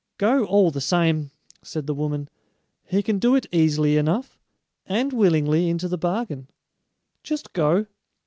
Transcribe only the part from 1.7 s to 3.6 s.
the woman. "He can do it